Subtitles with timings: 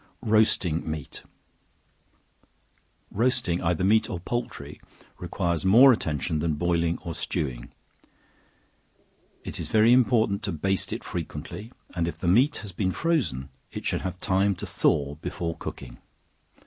[0.23, 1.21] Roasting Meat.
[3.11, 4.81] Roasting either meat or poultry
[5.19, 7.71] requires more attention than boiling or stewing;
[9.43, 13.49] it is very important to baste it frequently, and if the meat has been frozen,
[13.71, 15.99] it should have time to thaw before cooking.